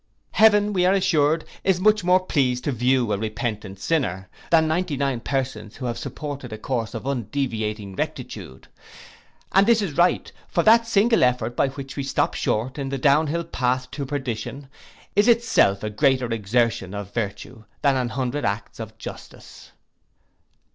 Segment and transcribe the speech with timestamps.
[0.31, 4.97] Heaven, we are assured, is much more pleased to view a repentant sinner, than ninety
[4.97, 8.67] nine persons who have supported a course of undeviating rectitude.
[9.51, 12.97] And this is right; for that single effort by which we stop short in the
[12.97, 14.69] downhill path to perdition,
[15.15, 19.71] is itself a greater exertion of virtue, than an hundred acts of justice.